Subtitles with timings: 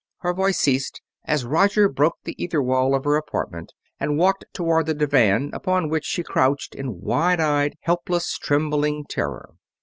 [0.21, 4.87] Her voice ceased as Roger broke the ether wall of her apartment and walked toward
[4.87, 9.53] the divan, upon which she crouched in wide eyed, helpless, trembling terror.